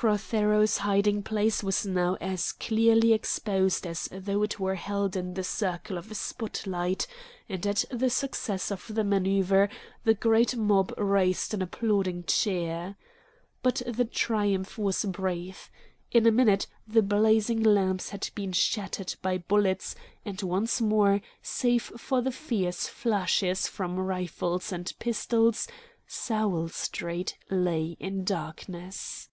[0.00, 5.42] Prothero's hiding place was now as clearly exposed as though it were held in the
[5.42, 7.08] circle of a spot light,
[7.48, 9.68] and at the success of the maneuver
[10.04, 12.94] the great mob raised an applauding cheer.
[13.60, 15.68] But the triumph was brief.
[16.12, 21.82] In a minute the blazing lamps had been shattered by bullets, and once more, save
[21.82, 25.66] for the fierce flashes from rifles and pistols,
[26.06, 29.28] Sowell Street lay in darkness.